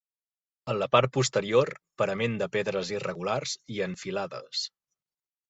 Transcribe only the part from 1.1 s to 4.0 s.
posterior, parament de pedres irregulars i en